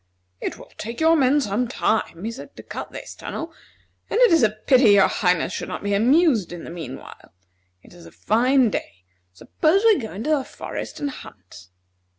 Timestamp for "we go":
9.85-10.13